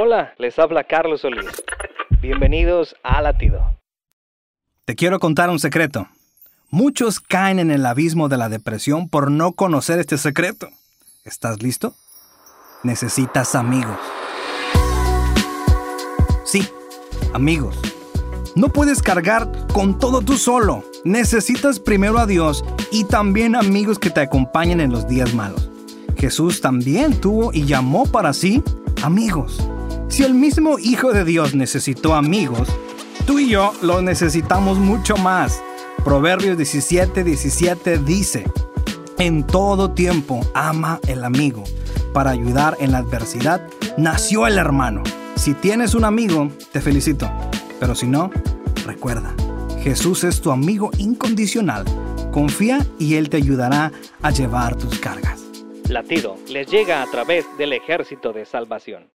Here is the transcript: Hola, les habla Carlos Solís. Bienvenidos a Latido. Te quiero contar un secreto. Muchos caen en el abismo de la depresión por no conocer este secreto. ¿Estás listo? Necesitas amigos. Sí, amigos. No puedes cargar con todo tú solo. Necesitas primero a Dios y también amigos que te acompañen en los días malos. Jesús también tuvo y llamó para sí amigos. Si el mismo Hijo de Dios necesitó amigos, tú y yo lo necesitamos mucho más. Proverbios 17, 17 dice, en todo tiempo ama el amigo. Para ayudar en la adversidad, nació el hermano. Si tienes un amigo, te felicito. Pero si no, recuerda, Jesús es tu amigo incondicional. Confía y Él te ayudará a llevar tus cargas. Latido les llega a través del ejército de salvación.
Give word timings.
Hola, 0.00 0.32
les 0.38 0.56
habla 0.60 0.84
Carlos 0.84 1.22
Solís. 1.22 1.44
Bienvenidos 2.20 2.94
a 3.02 3.20
Latido. 3.20 3.80
Te 4.84 4.94
quiero 4.94 5.18
contar 5.18 5.50
un 5.50 5.58
secreto. 5.58 6.06
Muchos 6.70 7.18
caen 7.18 7.58
en 7.58 7.72
el 7.72 7.84
abismo 7.84 8.28
de 8.28 8.36
la 8.36 8.48
depresión 8.48 9.08
por 9.08 9.32
no 9.32 9.54
conocer 9.54 9.98
este 9.98 10.16
secreto. 10.16 10.68
¿Estás 11.24 11.64
listo? 11.64 11.96
Necesitas 12.84 13.56
amigos. 13.56 13.98
Sí, 16.44 16.68
amigos. 17.34 17.76
No 18.54 18.68
puedes 18.68 19.02
cargar 19.02 19.50
con 19.72 19.98
todo 19.98 20.22
tú 20.22 20.36
solo. 20.36 20.84
Necesitas 21.02 21.80
primero 21.80 22.18
a 22.18 22.26
Dios 22.26 22.64
y 22.92 23.02
también 23.02 23.56
amigos 23.56 23.98
que 23.98 24.10
te 24.10 24.20
acompañen 24.20 24.80
en 24.80 24.92
los 24.92 25.08
días 25.08 25.34
malos. 25.34 25.68
Jesús 26.16 26.60
también 26.60 27.20
tuvo 27.20 27.52
y 27.52 27.64
llamó 27.64 28.06
para 28.06 28.32
sí 28.32 28.62
amigos. 29.02 29.58
Si 30.08 30.22
el 30.22 30.34
mismo 30.34 30.78
Hijo 30.78 31.12
de 31.12 31.24
Dios 31.24 31.54
necesitó 31.54 32.14
amigos, 32.14 32.68
tú 33.26 33.38
y 33.38 33.50
yo 33.50 33.72
lo 33.82 34.00
necesitamos 34.00 34.78
mucho 34.78 35.16
más. 35.16 35.62
Proverbios 36.02 36.56
17, 36.56 37.24
17 37.24 37.98
dice, 37.98 38.44
en 39.18 39.44
todo 39.46 39.90
tiempo 39.90 40.40
ama 40.54 40.98
el 41.06 41.24
amigo. 41.24 41.62
Para 42.14 42.30
ayudar 42.30 42.76
en 42.80 42.92
la 42.92 42.98
adversidad, 42.98 43.68
nació 43.96 44.46
el 44.46 44.56
hermano. 44.56 45.02
Si 45.36 45.54
tienes 45.54 45.94
un 45.94 46.04
amigo, 46.04 46.50
te 46.72 46.80
felicito. 46.80 47.30
Pero 47.78 47.94
si 47.94 48.06
no, 48.06 48.30
recuerda, 48.86 49.34
Jesús 49.82 50.24
es 50.24 50.40
tu 50.40 50.50
amigo 50.50 50.90
incondicional. 50.98 51.84
Confía 52.32 52.84
y 52.98 53.14
Él 53.16 53.28
te 53.28 53.36
ayudará 53.36 53.92
a 54.22 54.30
llevar 54.30 54.76
tus 54.76 54.98
cargas. 54.98 55.44
Latido 55.88 56.36
les 56.48 56.66
llega 56.68 57.02
a 57.02 57.10
través 57.10 57.44
del 57.58 57.72
ejército 57.72 58.32
de 58.32 58.46
salvación. 58.46 59.06